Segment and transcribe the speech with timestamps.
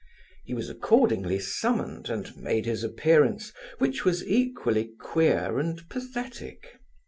[0.45, 6.79] He was accordingly summoned, and made his appearance, which was equally queer and pathetic.